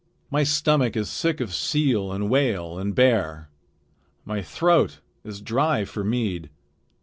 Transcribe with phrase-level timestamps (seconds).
[0.31, 3.51] My stomach is sick of seal and whale and bear.
[4.25, 6.49] My throat is dry for mead.